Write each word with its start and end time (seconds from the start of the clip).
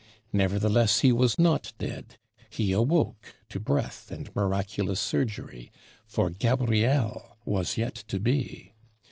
Nevertheless 0.33 1.01
he 1.01 1.11
was 1.11 1.37
not 1.37 1.73
dead; 1.77 2.17
he 2.49 2.71
awoke 2.71 3.35
to 3.49 3.59
breath 3.59 4.09
and 4.09 4.35
miraculous 4.35 4.99
surgery 4.99 5.71
for 6.07 6.31
Gabriel 6.31 7.37
was 7.45 7.77
yet 7.77 7.93
to 8.07 8.19
be. 8.19 8.73